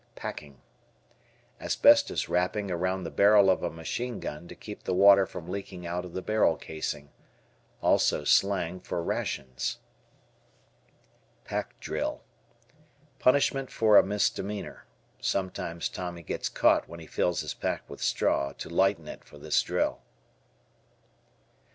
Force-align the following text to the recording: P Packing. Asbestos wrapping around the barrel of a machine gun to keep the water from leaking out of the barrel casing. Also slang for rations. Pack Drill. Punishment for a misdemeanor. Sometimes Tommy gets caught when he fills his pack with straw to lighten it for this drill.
P 0.15 0.19
Packing. 0.19 0.61
Asbestos 1.59 2.27
wrapping 2.27 2.71
around 2.71 3.03
the 3.03 3.11
barrel 3.11 3.51
of 3.51 3.61
a 3.61 3.69
machine 3.69 4.19
gun 4.19 4.47
to 4.47 4.55
keep 4.55 4.81
the 4.81 4.95
water 4.95 5.27
from 5.27 5.47
leaking 5.47 5.85
out 5.85 6.05
of 6.05 6.13
the 6.13 6.23
barrel 6.23 6.55
casing. 6.55 7.11
Also 7.83 8.23
slang 8.23 8.79
for 8.79 9.03
rations. 9.03 9.77
Pack 11.45 11.79
Drill. 11.79 12.23
Punishment 13.19 13.69
for 13.69 13.95
a 13.95 14.01
misdemeanor. 14.01 14.87
Sometimes 15.19 15.87
Tommy 15.87 16.23
gets 16.23 16.49
caught 16.49 16.87
when 16.89 16.99
he 16.99 17.05
fills 17.05 17.41
his 17.41 17.53
pack 17.53 17.87
with 17.87 18.01
straw 18.01 18.53
to 18.53 18.69
lighten 18.69 19.07
it 19.07 19.23
for 19.23 19.37
this 19.37 19.61
drill. 19.61 20.01